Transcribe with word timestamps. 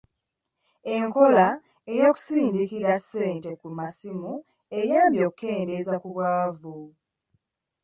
Enkola 0.95 1.47
y'okusindikira 1.97 2.91
ssente 2.99 3.49
ku 3.61 3.67
masimu 3.77 4.31
eyamba 4.79 5.19
okukendeeza 5.27 5.95
ku 6.01 6.07
bwavu. 6.15 6.77